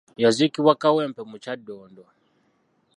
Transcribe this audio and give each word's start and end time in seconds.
Yaziikibwa 0.23 0.73
Kawempe 0.81 1.21
mu 1.29 1.37
Kyaddondo. 1.43 2.03